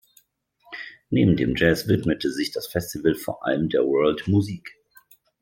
Neben 1.11 1.37
dem 1.37 1.55
Jazz 1.55 1.87
widmet 1.87 2.23
sich 2.23 2.49
das 2.49 2.65
Festival 2.65 3.13
vor 3.13 3.45
allem 3.45 3.69
der 3.69 3.81
World 3.83 4.27
Musik. 4.27 4.71